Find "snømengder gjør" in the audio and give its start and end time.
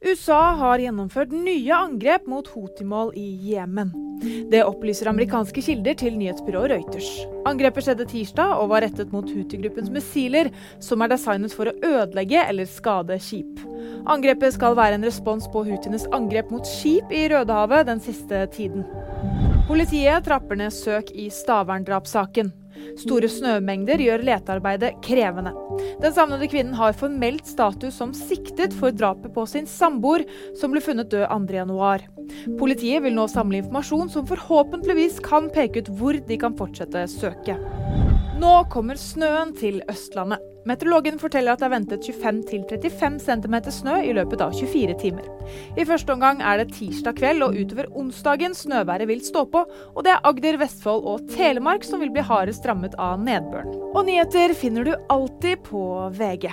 23.30-24.24